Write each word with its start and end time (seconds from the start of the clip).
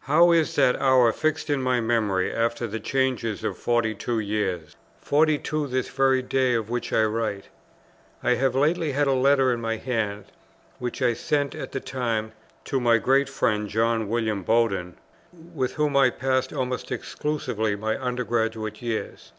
How 0.00 0.32
is 0.32 0.54
that 0.56 0.80
hour 0.80 1.12
fixed 1.12 1.50
in 1.50 1.60
my 1.62 1.78
memory 1.78 2.32
after 2.32 2.66
the 2.66 2.80
changes 2.80 3.44
of 3.44 3.58
forty 3.58 3.94
two 3.94 4.18
years, 4.18 4.74
forty 5.02 5.36
two 5.36 5.66
this 5.66 5.90
very 5.90 6.22
day 6.22 6.56
on 6.56 6.64
which 6.68 6.90
I 6.90 7.02
write! 7.02 7.50
I 8.22 8.30
have 8.36 8.54
lately 8.54 8.92
had 8.92 9.06
a 9.08 9.12
letter 9.12 9.52
in 9.52 9.60
my 9.60 9.76
hands, 9.76 10.28
which 10.78 11.02
I 11.02 11.12
sent 11.12 11.54
at 11.54 11.72
the 11.72 11.80
time 11.80 12.32
to 12.64 12.80
my 12.80 12.96
great 12.96 13.28
friend, 13.28 13.68
John 13.68 14.08
William 14.08 14.42
Bowden, 14.42 14.96
with 15.54 15.74
whom 15.74 15.98
I 15.98 16.08
passed 16.08 16.50
almost 16.50 16.90
exclusively 16.90 17.76
my 17.76 18.02
Under 18.02 18.24
graduate 18.24 18.80
years. 18.80 19.32